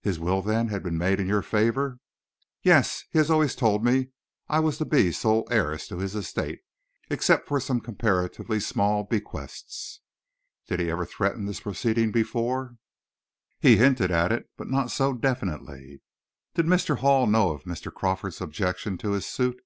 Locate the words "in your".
1.18-1.42